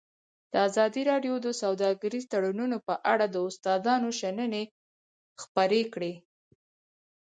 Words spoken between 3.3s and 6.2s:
استادانو شننې خپرې کړي.